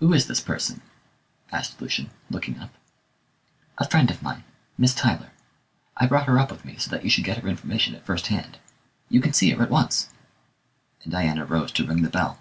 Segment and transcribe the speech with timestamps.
[0.00, 0.82] "Who is this person?"
[1.50, 2.74] asked Lucian, looking up.
[3.78, 4.44] "A friend of mine
[4.76, 5.30] Miss Tyler.
[5.96, 8.26] I brought her up with me, so that you should get her information at first
[8.26, 8.58] hand.
[9.08, 10.10] You can see her at once,"
[11.04, 12.38] and Diana rose to ring the bell.